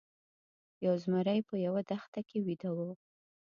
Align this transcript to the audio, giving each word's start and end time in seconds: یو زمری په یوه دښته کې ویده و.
یو 0.85 0.95
زمری 1.03 1.39
په 1.49 1.55
یوه 1.65 1.81
دښته 1.89 2.21
کې 2.27 2.37
ویده 2.45 2.69
و. 2.75 2.79